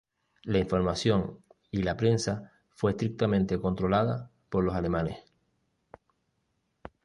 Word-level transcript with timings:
La 0.45 0.57
información 0.57 1.43
y 1.69 1.83
la 1.83 1.95
prensa 1.95 2.51
fue 2.73 2.89
estrictamente 2.93 3.61
controlada 3.61 4.31
por 4.49 4.63
los 4.63 4.73
alemanes. 4.73 5.19